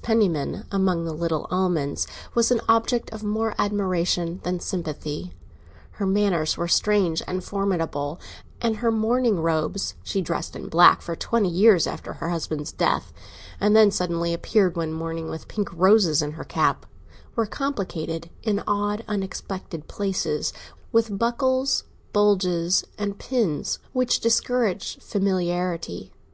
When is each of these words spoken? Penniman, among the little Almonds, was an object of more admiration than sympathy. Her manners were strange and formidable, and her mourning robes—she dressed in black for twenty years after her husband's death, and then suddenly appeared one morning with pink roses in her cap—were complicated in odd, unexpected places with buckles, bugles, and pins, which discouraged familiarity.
Penniman, 0.00 0.64
among 0.72 1.04
the 1.04 1.12
little 1.12 1.46
Almonds, 1.50 2.06
was 2.34 2.50
an 2.50 2.62
object 2.66 3.10
of 3.12 3.22
more 3.22 3.54
admiration 3.58 4.40
than 4.42 4.58
sympathy. 4.58 5.34
Her 5.90 6.06
manners 6.06 6.56
were 6.56 6.66
strange 6.66 7.20
and 7.26 7.44
formidable, 7.44 8.18
and 8.62 8.76
her 8.76 8.90
mourning 8.90 9.40
robes—she 9.40 10.22
dressed 10.22 10.56
in 10.56 10.70
black 10.70 11.02
for 11.02 11.14
twenty 11.14 11.50
years 11.50 11.86
after 11.86 12.14
her 12.14 12.30
husband's 12.30 12.72
death, 12.72 13.12
and 13.60 13.76
then 13.76 13.90
suddenly 13.90 14.32
appeared 14.32 14.76
one 14.76 14.94
morning 14.94 15.28
with 15.28 15.46
pink 15.46 15.68
roses 15.74 16.22
in 16.22 16.30
her 16.32 16.44
cap—were 16.44 17.44
complicated 17.44 18.30
in 18.42 18.62
odd, 18.66 19.04
unexpected 19.06 19.88
places 19.88 20.54
with 20.90 21.18
buckles, 21.18 21.84
bugles, 22.14 22.82
and 22.96 23.18
pins, 23.18 23.78
which 23.92 24.20
discouraged 24.20 25.02
familiarity. 25.02 26.14